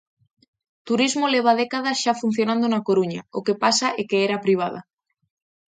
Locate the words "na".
2.69-2.83